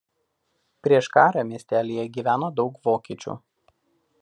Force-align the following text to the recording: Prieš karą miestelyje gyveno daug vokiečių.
Prieš 0.87 1.09
karą 1.17 1.43
miestelyje 1.51 2.07
gyveno 2.17 2.51
daug 2.61 2.83
vokiečių. 2.89 3.39